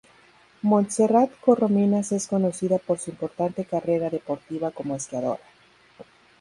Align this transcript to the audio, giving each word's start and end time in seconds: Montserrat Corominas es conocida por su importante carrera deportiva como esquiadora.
Montserrat 0.63 1.29
Corominas 1.39 2.11
es 2.11 2.25
conocida 2.27 2.79
por 2.79 2.97
su 2.97 3.11
importante 3.11 3.65
carrera 3.65 4.09
deportiva 4.09 4.71
como 4.71 4.95
esquiadora. 4.95 5.39